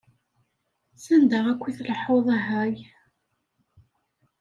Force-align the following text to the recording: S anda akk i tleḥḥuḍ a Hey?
S 1.03 1.05
anda 1.15 1.39
akk 1.51 1.63
i 1.65 1.71
tleḥḥuḍ 1.77 2.25
a 2.35 2.37
Hey? 2.47 2.75